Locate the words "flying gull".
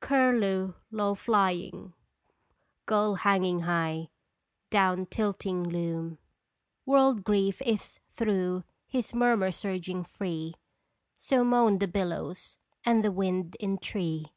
1.14-3.14